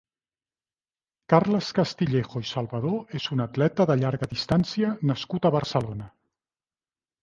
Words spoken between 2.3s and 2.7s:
i